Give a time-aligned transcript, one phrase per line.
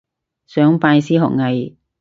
[0.47, 1.75] 想拜師學藝